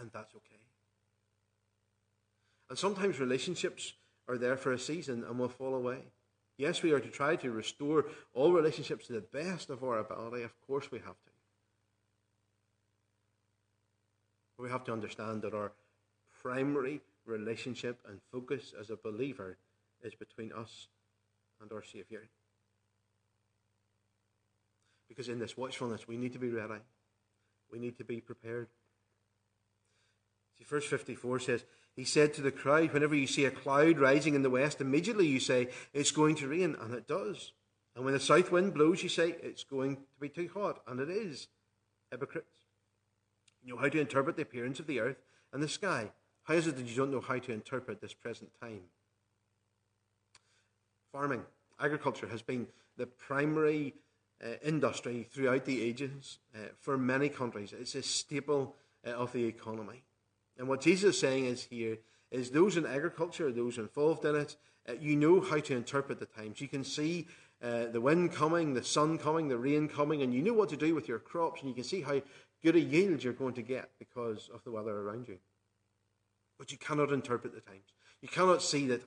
And 0.00 0.10
that's 0.12 0.34
okay. 0.34 0.62
And 2.70 2.78
sometimes 2.78 3.18
relationships 3.18 3.94
are 4.28 4.38
there 4.38 4.56
for 4.56 4.72
a 4.72 4.78
season 4.78 5.24
and 5.28 5.38
will 5.38 5.48
fall 5.48 5.74
away. 5.74 5.98
Yes, 6.56 6.82
we 6.82 6.92
are 6.92 7.00
to 7.00 7.08
try 7.08 7.36
to 7.36 7.50
restore 7.50 8.06
all 8.34 8.52
relationships 8.52 9.06
to 9.06 9.12
the 9.14 9.20
best 9.20 9.70
of 9.70 9.82
our 9.82 9.98
ability. 9.98 10.42
Of 10.42 10.54
course, 10.66 10.90
we 10.90 10.98
have 10.98 11.06
to. 11.06 11.30
But 14.56 14.64
we 14.64 14.70
have 14.70 14.84
to 14.84 14.92
understand 14.92 15.42
that 15.42 15.54
our 15.54 15.72
primary 16.42 17.00
relationship 17.26 18.00
and 18.08 18.20
focus 18.32 18.74
as 18.78 18.90
a 18.90 18.96
believer 18.96 19.56
is 20.02 20.14
between 20.14 20.52
us 20.52 20.88
and 21.60 21.70
our 21.72 21.82
Saviour. 21.82 22.22
Because 25.18 25.28
in 25.28 25.40
this 25.40 25.56
watchfulness, 25.56 26.06
we 26.06 26.16
need 26.16 26.34
to 26.34 26.38
be 26.38 26.48
ready. 26.48 26.80
We 27.72 27.80
need 27.80 27.98
to 27.98 28.04
be 28.04 28.20
prepared. 28.20 28.68
See, 30.56 30.62
verse 30.62 30.86
54 30.86 31.40
says, 31.40 31.64
he 31.96 32.04
said 32.04 32.32
to 32.34 32.40
the 32.40 32.52
crowd, 32.52 32.92
Whenever 32.92 33.16
you 33.16 33.26
see 33.26 33.44
a 33.44 33.50
cloud 33.50 33.98
rising 33.98 34.36
in 34.36 34.42
the 34.42 34.50
west, 34.50 34.80
immediately 34.80 35.26
you 35.26 35.40
say, 35.40 35.70
It's 35.92 36.12
going 36.12 36.36
to 36.36 36.46
rain, 36.46 36.76
and 36.80 36.94
it 36.94 37.08
does. 37.08 37.50
And 37.96 38.04
when 38.04 38.14
the 38.14 38.20
south 38.20 38.52
wind 38.52 38.74
blows, 38.74 39.02
you 39.02 39.08
say, 39.08 39.34
It's 39.42 39.64
going 39.64 39.96
to 39.96 40.02
be 40.20 40.28
too 40.28 40.48
hot, 40.54 40.82
and 40.86 41.00
it 41.00 41.10
is. 41.10 41.48
Hypocrites. 42.12 42.54
You 43.64 43.74
know 43.74 43.80
how 43.80 43.88
to 43.88 44.00
interpret 44.00 44.36
the 44.36 44.42
appearance 44.42 44.78
of 44.78 44.86
the 44.86 45.00
earth 45.00 45.18
and 45.52 45.60
the 45.60 45.68
sky. 45.68 46.12
How 46.44 46.54
is 46.54 46.68
it 46.68 46.76
that 46.76 46.86
you 46.86 46.94
don't 46.94 47.10
know 47.10 47.20
how 47.20 47.40
to 47.40 47.52
interpret 47.52 48.00
this 48.00 48.14
present 48.14 48.52
time? 48.62 48.82
Farming, 51.10 51.42
agriculture 51.80 52.28
has 52.28 52.42
been 52.42 52.68
the 52.96 53.06
primary 53.06 53.94
uh, 54.44 54.50
industry 54.62 55.26
throughout 55.30 55.64
the 55.64 55.82
ages 55.82 56.38
uh, 56.54 56.68
for 56.80 56.96
many 56.96 57.28
countries. 57.28 57.74
It's 57.78 57.94
a 57.94 58.02
staple 58.02 58.74
uh, 59.06 59.10
of 59.10 59.32
the 59.32 59.44
economy. 59.44 60.02
And 60.58 60.68
what 60.68 60.80
Jesus 60.80 61.14
is 61.14 61.20
saying 61.20 61.46
is 61.46 61.64
here 61.64 61.98
is 62.30 62.50
those 62.50 62.76
in 62.76 62.86
agriculture, 62.86 63.50
those 63.52 63.78
involved 63.78 64.24
in 64.24 64.36
it, 64.36 64.56
uh, 64.88 64.92
you 65.00 65.16
know 65.16 65.40
how 65.40 65.58
to 65.58 65.76
interpret 65.76 66.18
the 66.18 66.26
times. 66.26 66.60
You 66.60 66.68
can 66.68 66.84
see 66.84 67.26
uh, 67.62 67.86
the 67.86 68.00
wind 68.00 68.32
coming, 68.32 68.74
the 68.74 68.84
sun 68.84 69.18
coming, 69.18 69.48
the 69.48 69.58
rain 69.58 69.88
coming, 69.88 70.22
and 70.22 70.32
you 70.32 70.42
know 70.42 70.52
what 70.52 70.68
to 70.70 70.76
do 70.76 70.94
with 70.94 71.08
your 71.08 71.18
crops, 71.18 71.60
and 71.60 71.68
you 71.68 71.74
can 71.74 71.84
see 71.84 72.02
how 72.02 72.20
good 72.62 72.76
a 72.76 72.80
yield 72.80 73.22
you're 73.22 73.32
going 73.32 73.54
to 73.54 73.62
get 73.62 73.90
because 73.98 74.48
of 74.52 74.62
the 74.64 74.70
weather 74.70 74.96
around 74.96 75.28
you. 75.28 75.38
But 76.58 76.72
you 76.72 76.78
cannot 76.78 77.12
interpret 77.12 77.54
the 77.54 77.60
times. 77.60 77.92
You 78.20 78.28
cannot 78.28 78.62
see 78.62 78.86
that 78.88 79.02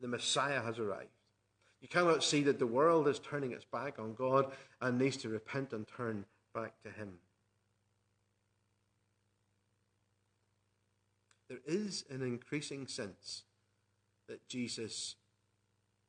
the 0.00 0.08
Messiah 0.08 0.60
has 0.60 0.78
arrived. 0.78 1.10
You 1.80 1.88
cannot 1.88 2.24
see 2.24 2.42
that 2.42 2.58
the 2.58 2.66
world 2.66 3.06
is 3.06 3.18
turning 3.18 3.52
its 3.52 3.64
back 3.64 3.98
on 3.98 4.14
God 4.14 4.52
and 4.80 4.98
needs 4.98 5.16
to 5.18 5.28
repent 5.28 5.72
and 5.72 5.86
turn 5.86 6.24
back 6.54 6.80
to 6.82 6.90
Him. 6.90 7.18
there 11.48 11.58
is 11.64 12.04
an 12.10 12.22
increasing 12.22 12.86
sense 12.86 13.44
that 14.28 14.48
Jesus 14.48 15.16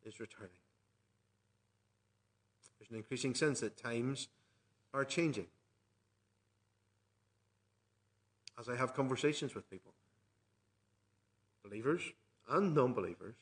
is 0.03 0.19
returning. 0.19 0.49
There's 2.79 2.89
an 2.89 2.97
increasing 2.97 3.35
sense 3.35 3.59
that 3.59 3.77
times 3.77 4.29
are 4.93 5.05
changing. 5.05 5.47
As 8.59 8.67
I 8.67 8.75
have 8.75 8.95
conversations 8.95 9.53
with 9.53 9.69
people, 9.69 9.93
believers 11.63 12.01
and 12.49 12.73
non 12.73 12.93
believers, 12.93 13.35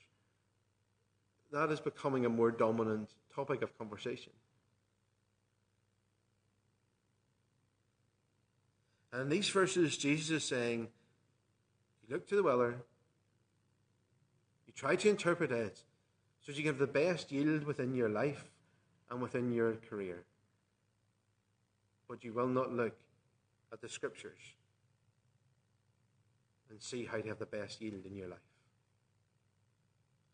that 1.55 1.71
is 1.71 1.79
becoming 1.79 2.25
a 2.25 2.29
more 2.29 2.51
dominant 2.51 3.09
topic 3.33 3.61
of 3.61 3.77
conversation. 3.77 4.33
And 9.13 9.21
in 9.21 9.29
these 9.29 9.47
verses, 9.47 9.95
Jesus 9.95 10.29
is 10.31 10.43
saying, 10.43 10.89
you 12.05 12.13
look 12.13 12.27
to 12.27 12.35
the 12.35 12.43
weller, 12.43 12.75
you 14.67 14.73
try 14.75 14.97
to 14.97 15.09
interpret 15.09 15.51
it 15.51 15.81
so 16.41 16.51
that 16.51 16.59
you 16.59 16.67
have 16.67 16.77
the 16.77 16.87
best 16.87 17.31
yield 17.31 17.63
within 17.63 17.95
your 17.95 18.09
life 18.09 18.51
and 19.09 19.21
within 19.21 19.53
your 19.53 19.75
career. 19.89 20.25
But 22.09 22.25
you 22.25 22.33
will 22.33 22.49
not 22.49 22.73
look 22.73 22.97
at 23.71 23.79
the 23.79 23.87
scriptures 23.87 24.41
and 26.69 26.81
see 26.81 27.05
how 27.05 27.19
to 27.19 27.27
have 27.29 27.39
the 27.39 27.45
best 27.45 27.81
yield 27.81 28.05
in 28.05 28.15
your 28.15 28.27
life. 28.27 28.54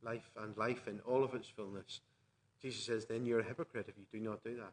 Life 0.03 0.29
and 0.41 0.55
life 0.57 0.87
in 0.87 0.99
all 1.01 1.23
of 1.23 1.33
its 1.33 1.47
fullness. 1.47 2.01
Jesus 2.61 2.83
says, 2.83 3.05
then 3.05 3.25
you're 3.25 3.39
a 3.39 3.43
hypocrite 3.43 3.85
if 3.87 3.95
you 3.97 4.05
do 4.11 4.23
not 4.23 4.43
do 4.43 4.55
that. 4.55 4.71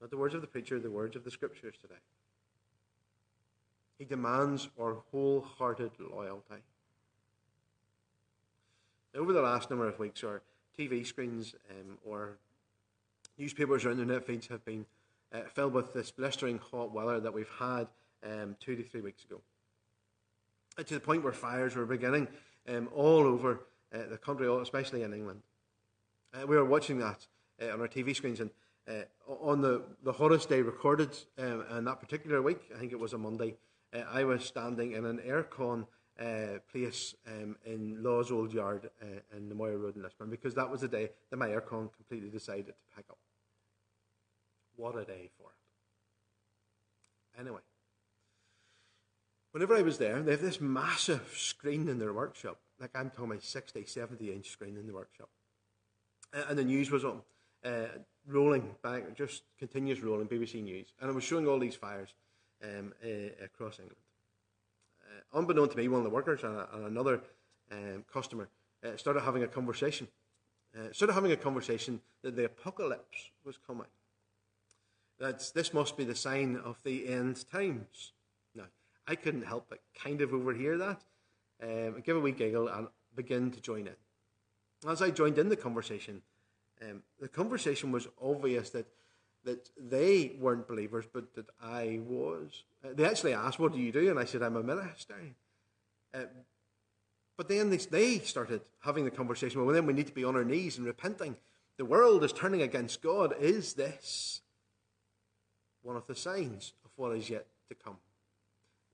Not 0.00 0.10
the 0.10 0.16
words 0.16 0.34
of 0.34 0.40
the 0.40 0.46
preacher, 0.46 0.78
the 0.78 0.90
words 0.90 1.16
of 1.16 1.24
the 1.24 1.30
scriptures 1.30 1.74
today. 1.80 2.00
He 3.98 4.04
demands 4.04 4.68
our 4.80 4.96
wholehearted 5.10 5.92
loyalty. 6.00 6.62
Over 9.14 9.32
the 9.32 9.42
last 9.42 9.70
number 9.70 9.86
of 9.86 9.98
weeks, 9.98 10.24
our 10.24 10.42
TV 10.78 11.06
screens 11.06 11.54
um, 11.70 11.98
or 12.04 12.38
newspapers 13.38 13.84
or 13.84 13.90
internet 13.90 14.24
feeds 14.24 14.46
have 14.48 14.64
been 14.64 14.86
uh, 15.32 15.42
filled 15.54 15.72
with 15.74 15.92
this 15.92 16.10
blistering 16.10 16.58
hot 16.58 16.92
weather 16.92 17.20
that 17.20 17.32
we've 17.32 17.50
had 17.58 17.86
um, 18.24 18.56
two 18.60 18.74
to 18.76 18.82
three 18.82 19.00
weeks 19.00 19.24
ago. 19.24 19.40
uh, 20.78 20.82
to 20.82 20.94
the 20.94 21.00
point 21.00 21.22
where 21.22 21.32
fires 21.32 21.76
were 21.76 21.86
beginning 21.86 22.28
um, 22.68 22.88
all 22.94 23.26
over 23.26 23.60
uh, 23.92 24.08
the 24.10 24.18
country, 24.18 24.48
especially 24.60 25.02
in 25.02 25.12
England. 25.12 25.42
Uh, 26.34 26.46
we 26.46 26.56
were 26.56 26.64
watching 26.64 26.98
that 26.98 27.26
uh, 27.60 27.72
on 27.72 27.80
our 27.80 27.88
TV 27.88 28.14
screens, 28.16 28.40
and 28.40 28.50
uh, 28.88 29.02
on 29.28 29.60
the, 29.60 29.82
the 30.02 30.12
hottest 30.12 30.48
day 30.48 30.62
recorded 30.62 31.10
um, 31.38 31.64
in 31.76 31.84
that 31.84 32.00
particular 32.00 32.40
week, 32.42 32.60
I 32.74 32.78
think 32.78 32.92
it 32.92 32.98
was 32.98 33.12
a 33.12 33.18
Monday, 33.18 33.56
uh, 33.94 34.00
I 34.10 34.24
was 34.24 34.44
standing 34.44 34.92
in 34.92 35.04
an 35.04 35.18
aircon 35.18 35.86
place 36.70 37.14
um, 37.26 37.56
in 37.64 38.02
Law's 38.02 38.30
Old 38.30 38.52
Yard 38.52 38.90
in 39.36 39.48
the 39.48 39.54
Moira 39.54 39.76
Road 39.76 39.96
in 39.96 40.02
Lisburn 40.02 40.30
because 40.30 40.54
that 40.54 40.70
was 40.70 40.82
the 40.82 40.88
day 40.88 41.10
that 41.30 41.36
my 41.36 41.48
aircon 41.48 41.90
completely 41.92 42.30
decided 42.30 42.66
to 42.66 42.74
pack 42.94 43.06
up. 43.10 43.18
What 44.76 44.96
a 44.96 45.04
day 45.04 45.30
for 45.36 45.48
it. 45.50 47.40
Anyway, 47.40 47.60
whenever 49.52 49.74
I 49.74 49.82
was 49.82 49.98
there, 49.98 50.22
they 50.22 50.32
have 50.32 50.40
this 50.40 50.60
massive 50.60 51.34
screen 51.36 51.88
in 51.88 51.98
their 51.98 52.12
workshop. 52.12 52.58
Like 52.82 52.90
I'm 52.96 53.10
talking 53.10 53.26
about 53.26 53.44
60, 53.44 53.86
70 53.86 54.32
inch 54.32 54.50
screen 54.50 54.76
in 54.76 54.88
the 54.88 54.92
workshop. 54.92 55.28
And 56.48 56.58
the 56.58 56.64
news 56.64 56.90
was 56.90 57.04
on, 57.04 57.22
uh, 57.64 57.86
rolling 58.26 58.74
back, 58.82 59.16
just 59.16 59.42
continuous 59.56 60.00
rolling, 60.00 60.26
BBC 60.26 60.62
News. 60.64 60.92
And 61.00 61.08
it 61.08 61.14
was 61.14 61.22
showing 61.22 61.46
all 61.46 61.60
these 61.60 61.76
fires 61.76 62.12
um, 62.64 62.92
uh, 63.04 63.44
across 63.44 63.78
England. 63.78 64.00
Uh, 65.00 65.38
unbeknown 65.38 65.68
to 65.68 65.76
me, 65.76 65.86
one 65.86 65.98
of 65.98 66.04
the 66.04 66.10
workers 66.10 66.42
and, 66.42 66.56
and 66.72 66.86
another 66.86 67.20
um, 67.70 68.04
customer 68.12 68.48
uh, 68.84 68.96
started 68.96 69.20
having 69.20 69.44
a 69.44 69.48
conversation. 69.48 70.08
Uh, 70.76 70.90
started 70.90 71.12
having 71.12 71.30
a 71.30 71.36
conversation 71.36 72.00
that 72.22 72.34
the 72.34 72.46
apocalypse 72.46 73.30
was 73.44 73.58
coming. 73.64 73.86
That 75.20 75.52
this 75.54 75.72
must 75.72 75.96
be 75.96 76.04
the 76.04 76.16
sign 76.16 76.56
of 76.56 76.78
the 76.82 77.06
end 77.06 77.44
times. 77.48 78.12
Now, 78.56 78.64
I 79.06 79.14
couldn't 79.14 79.46
help 79.46 79.66
but 79.68 79.80
kind 80.02 80.20
of 80.20 80.32
overhear 80.32 80.78
that, 80.78 81.04
um, 81.62 82.02
give 82.04 82.16
a 82.16 82.20
wee 82.20 82.32
giggle, 82.32 82.68
and 82.68 82.88
begin 83.14 83.50
to 83.50 83.60
join 83.60 83.86
in. 83.86 84.90
As 84.90 85.00
I 85.00 85.10
joined 85.10 85.38
in 85.38 85.48
the 85.48 85.56
conversation, 85.56 86.22
um, 86.82 87.02
the 87.20 87.28
conversation 87.28 87.92
was 87.92 88.08
obvious 88.20 88.70
that 88.70 88.86
that 89.44 89.70
they 89.76 90.36
weren't 90.38 90.68
believers, 90.68 91.04
but 91.12 91.34
that 91.34 91.46
I 91.60 91.98
was. 92.06 92.62
Uh, 92.84 92.90
they 92.94 93.04
actually 93.04 93.34
asked, 93.34 93.58
"What 93.58 93.72
do 93.72 93.78
you 93.78 93.92
do?" 93.92 94.10
And 94.10 94.18
I 94.18 94.24
said, 94.24 94.42
"I'm 94.42 94.56
a 94.56 94.62
minister." 94.62 95.16
Uh, 96.14 96.24
but 97.36 97.48
then 97.48 97.70
they, 97.70 97.78
they 97.78 98.18
started 98.18 98.60
having 98.80 99.04
the 99.04 99.10
conversation. 99.10 99.64
Well, 99.64 99.74
then 99.74 99.86
we 99.86 99.92
need 99.92 100.06
to 100.06 100.12
be 100.12 100.24
on 100.24 100.36
our 100.36 100.44
knees 100.44 100.78
and 100.78 100.86
repenting. 100.86 101.36
The 101.78 101.84
world 101.84 102.22
is 102.22 102.32
turning 102.32 102.62
against 102.62 103.02
God. 103.02 103.34
Is 103.40 103.72
this 103.74 104.42
one 105.82 105.96
of 105.96 106.06
the 106.06 106.14
signs 106.14 106.74
of 106.84 106.90
what 106.96 107.16
is 107.16 107.30
yet 107.30 107.46
to 107.68 107.74
come? 107.74 107.96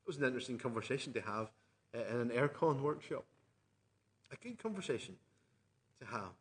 It 0.04 0.06
was 0.06 0.16
an 0.16 0.24
interesting 0.24 0.58
conversation 0.58 1.12
to 1.14 1.20
have 1.20 1.50
in 1.94 2.20
an 2.20 2.30
aircon 2.30 2.80
workshop. 2.80 3.24
A 4.30 4.36
good 4.36 4.58
conversation 4.58 5.16
to 6.00 6.06
have. 6.06 6.34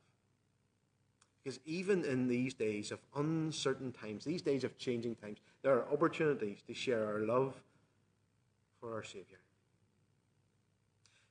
Because 1.43 1.59
even 1.65 2.03
in 2.03 2.27
these 2.27 2.53
days 2.53 2.91
of 2.91 2.99
uncertain 3.15 3.93
times, 3.93 4.25
these 4.25 4.41
days 4.41 4.63
of 4.65 4.77
changing 4.77 5.15
times, 5.15 5.37
there 5.61 5.73
are 5.73 5.91
opportunities 5.91 6.61
to 6.67 6.73
share 6.73 7.05
our 7.05 7.19
love 7.19 7.53
for 8.81 8.93
our 8.93 9.03
Saviour. 9.03 9.39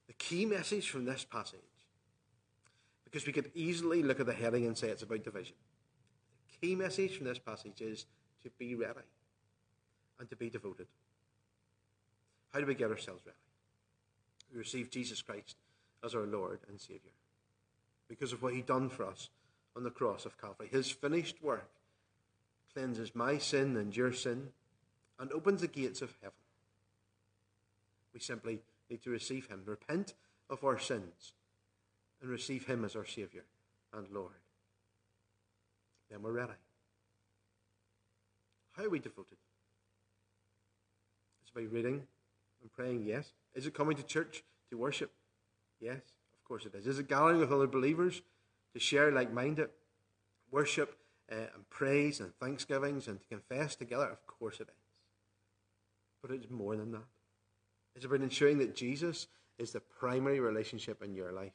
The 0.07 0.15
key 0.15 0.47
message 0.47 0.89
from 0.89 1.05
this 1.05 1.25
passage, 1.25 1.61
because 3.05 3.27
we 3.27 3.33
could 3.33 3.51
easily 3.55 4.03
look 4.03 4.21
at 4.21 4.27
the 4.27 4.33
heading 4.33 4.67
and 4.67 4.77
say 4.77 4.89
it's 4.89 5.03
about 5.03 5.23
division. 5.23 5.57
The 6.49 6.67
key 6.67 6.75
message 6.75 7.19
from 7.19 7.27
this 7.27 7.39
passage 7.39 7.81
is 7.81 8.07
to 8.43 8.51
be 8.59 8.75
ready 8.75 9.01
and 10.19 10.31
to 10.31 10.37
be 10.37 10.49
devoted. 10.49 10.87
How 12.53 12.61
do 12.61 12.67
we 12.67 12.75
get 12.75 12.91
ourselves 12.91 13.21
ready? 13.27 13.37
Receive 14.53 14.91
Jesus 14.91 15.21
Christ 15.23 15.57
as 16.05 16.15
our 16.15 16.27
Lord 16.27 16.61
and 16.69 16.81
Saviour 16.81 17.13
because 18.09 18.33
of 18.33 18.43
what 18.43 18.55
He 18.55 18.63
done 18.63 18.89
for 18.89 19.05
us 19.05 19.29
on 19.77 19.85
the 19.85 19.91
cross 19.91 20.25
of 20.25 20.41
Calvary. 20.41 20.69
His 20.71 20.91
finished 20.91 21.43
work 21.43 21.69
cleanses 22.73 23.15
my 23.15 23.39
sin 23.39 23.77
and 23.77 23.95
your 23.97 24.13
sin 24.13 24.49
and 25.19 25.33
opens 25.33 25.61
the 25.61 25.69
gates 25.69 26.03
of 26.03 26.15
heaven. 26.23 26.37
We 28.15 28.21
simply 28.21 28.61
need 28.89 29.03
to 29.03 29.11
receive 29.11 29.47
Him, 29.47 29.63
repent 29.67 30.15
of 30.49 30.65
our 30.65 30.79
sins, 30.79 31.33
and 32.23 32.31
receive 32.31 32.67
Him 32.67 32.85
as 32.85 32.97
our 32.97 33.05
Saviour 33.05 33.45
and 33.93 34.07
Lord. 34.11 34.33
Then 36.11 36.23
we're 36.23 36.33
ready. 36.33 36.53
How 38.73 38.85
are 38.85 38.91
we 38.91 38.99
devoted? 38.99 39.39
It's 41.43 41.51
it 41.51 41.55
by 41.55 41.63
reading 41.63 42.03
and 42.63 42.73
praying? 42.73 43.05
Yes. 43.05 43.33
Is 43.55 43.67
it 43.67 43.75
coming 43.75 43.97
to 43.97 44.03
church 44.03 44.45
to 44.71 44.77
worship? 44.77 45.13
Yes, 45.81 46.01
of 46.33 46.45
course 46.45 46.67
it 46.67 46.75
is. 46.75 46.87
Is 46.87 46.99
it 46.99 47.09
gathering 47.09 47.39
with 47.39 47.53
other 47.53 47.67
believers? 47.67 48.23
to 48.77 48.81
share 48.81 49.11
like 49.11 49.33
minded 49.33 49.71
worship 50.51 50.99
uh, 51.33 51.47
and 51.55 51.71
praise 51.71 52.21
and 52.21 52.35
thanksgivings 52.37 53.09
and 53.09 53.19
to 53.19 53.27
confess 53.27 53.75
together? 53.75 54.05
Of 54.05 54.27
course 54.27 54.61
it 54.61 54.69
is. 54.69 54.85
But 56.21 56.31
it's 56.31 56.51
more 56.51 56.77
than 56.77 56.93
that. 56.93 57.07
It's 57.95 58.05
about 58.05 58.21
ensuring 58.21 58.59
that 58.59 58.77
Jesus 58.77 59.29
is 59.59 59.73
the 59.73 59.81
primary 59.81 60.41
relationship 60.41 61.03
in 61.03 61.15
your 61.15 61.33
life 61.33 61.55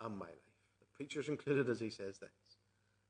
and 0.00 0.16
my 0.16 0.26
life. 0.26 0.34
The 0.78 0.86
preacher's 0.94 1.28
included 1.28 1.68
as 1.68 1.80
he 1.80 1.90
says 1.90 2.18
this. 2.18 2.30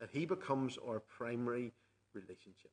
That 0.01 0.09
he 0.11 0.25
becomes 0.25 0.79
our 0.79 1.01
primary 1.01 1.73
relationship. 2.15 2.73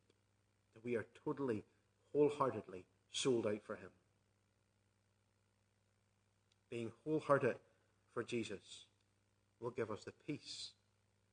That 0.75 0.85
we 0.85 0.95
are 0.95 1.05
totally, 1.25 1.65
wholeheartedly 2.13 2.85
sold 3.11 3.47
out 3.47 3.63
for 3.65 3.75
him. 3.75 3.89
Being 6.73 6.91
wholehearted 7.05 7.57
for 8.15 8.23
Jesus 8.23 8.87
will 9.61 9.69
give 9.69 9.91
us 9.91 10.05
the 10.05 10.13
peace 10.25 10.71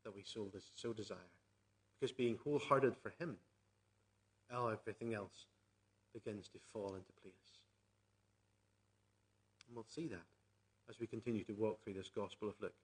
that 0.05 0.14
we 0.14 0.22
so, 0.22 0.50
so 0.74 0.92
desire. 0.92 1.16
Because 1.98 2.12
being 2.12 2.38
wholehearted 2.44 2.94
for 3.03 3.11
Him, 3.18 3.38
everything 4.53 5.14
else 5.14 5.46
begins 6.12 6.48
to 6.48 6.59
fall 6.74 6.88
into 6.88 7.11
place. 7.22 7.33
And 9.66 9.74
we'll 9.74 9.87
see 9.88 10.09
that 10.09 10.26
as 10.90 11.00
we 11.00 11.07
continue 11.07 11.44
to 11.44 11.53
walk 11.55 11.83
through 11.83 11.94
this 11.94 12.11
Gospel 12.14 12.50
of 12.50 12.57
Luke 12.61 12.74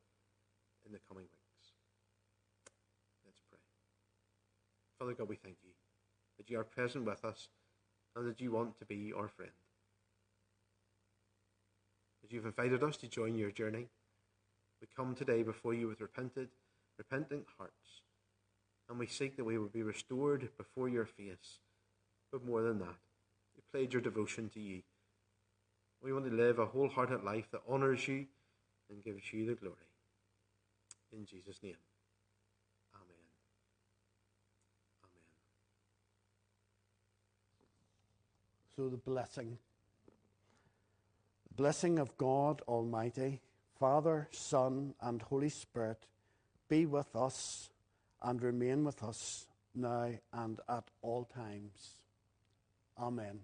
in 0.86 0.92
the 0.92 0.98
coming 1.10 1.24
weeks. 1.24 1.72
Let's 3.26 3.42
pray. 3.50 3.58
Father 4.98 5.12
God, 5.12 5.28
we 5.28 5.36
thank 5.36 5.56
you 5.62 5.72
that 6.38 6.48
you 6.48 6.58
are 6.58 6.64
present 6.64 7.04
with 7.04 7.22
us 7.22 7.48
and 8.16 8.26
that 8.26 8.40
you 8.40 8.50
want 8.50 8.78
to 8.78 8.86
be 8.86 9.12
our 9.14 9.28
friend. 9.28 9.52
That 12.26 12.34
you've 12.34 12.46
invited 12.46 12.82
us 12.82 12.96
to 12.96 13.06
join 13.06 13.36
your 13.36 13.52
journey 13.52 13.86
we 14.80 14.88
come 14.96 15.14
today 15.14 15.44
before 15.44 15.74
you 15.74 15.86
with 15.86 16.00
repented, 16.00 16.48
repentant 16.98 17.44
hearts, 17.56 18.02
and 18.88 18.98
we 18.98 19.06
seek 19.06 19.36
that 19.36 19.44
we 19.44 19.58
will 19.58 19.68
be 19.68 19.84
restored 19.84 20.48
before 20.58 20.88
your 20.88 21.06
face. 21.06 21.60
But 22.32 22.44
more 22.44 22.62
than 22.62 22.80
that, 22.80 22.96
we 23.54 23.62
pledge 23.70 23.92
your 23.92 24.02
devotion 24.02 24.48
to 24.54 24.60
you. 24.60 24.82
We 26.02 26.12
want 26.12 26.24
to 26.24 26.32
live 26.32 26.58
a 26.58 26.66
wholehearted 26.66 27.22
life 27.22 27.46
that 27.52 27.62
honours 27.70 28.08
you 28.08 28.26
and 28.90 29.04
gives 29.04 29.32
you 29.32 29.46
the 29.46 29.54
glory. 29.54 29.76
In 31.12 31.26
Jesus' 31.26 31.62
name. 31.62 31.76
So 38.74 38.88
the 38.88 38.96
blessing. 38.96 39.58
Blessing 41.56 41.98
of 41.98 42.16
God 42.18 42.60
Almighty. 42.68 43.40
Father, 43.80 44.28
Son, 44.30 44.94
and 45.00 45.22
Holy 45.22 45.48
Spirit, 45.48 46.06
be 46.68 46.86
with 46.86 47.14
us 47.16 47.70
and 48.22 48.42
remain 48.42 48.84
with 48.84 49.02
us 49.02 49.46
now 49.74 50.12
and 50.32 50.60
at 50.68 50.84
all 51.02 51.24
times. 51.24 52.00
Amen. 52.98 53.40